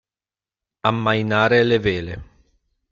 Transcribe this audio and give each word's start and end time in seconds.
Ammainare 0.91 1.61
le 1.69 1.79
vele. 1.87 2.15